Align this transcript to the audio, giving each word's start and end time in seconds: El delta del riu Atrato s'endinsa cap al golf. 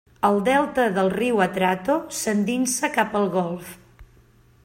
El 0.27 0.35
delta 0.45 0.85
del 0.95 1.09
riu 1.15 1.43
Atrato 1.45 1.99
s'endinsa 2.21 2.91
cap 2.97 3.15
al 3.21 3.31
golf. 3.39 3.71